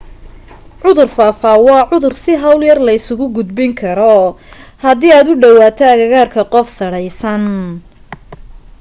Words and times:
cudur 0.81 1.07
faafa 1.17 1.51
waa 1.65 1.87
cudur 1.89 2.13
si 2.23 2.31
hawl 2.41 2.59
yar 2.69 2.79
la 2.87 2.93
isugu 2.99 3.25
gudbin 3.35 3.71
karo 3.81 4.15
hadii 4.83 5.13
aad 5.17 5.27
u 5.33 5.35
dhawaato 5.41 5.83
agagaarka 5.93 6.41
qof 6.53 6.67
sadhaysan 6.79 7.43